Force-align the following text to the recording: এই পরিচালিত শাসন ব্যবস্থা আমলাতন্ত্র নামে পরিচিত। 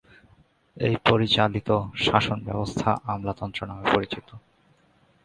এই 0.77 0.95
পরিচালিত 1.09 1.69
শাসন 2.05 2.37
ব্যবস্থা 2.47 2.89
আমলাতন্ত্র 3.05 3.61
নামে 3.69 3.85
পরিচিত। 3.93 4.27